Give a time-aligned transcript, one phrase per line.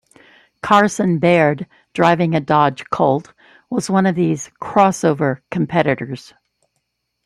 [0.63, 3.33] Carson Baird, driving a Dodge Colt,
[3.69, 6.33] was one of these 'crossover' competitors.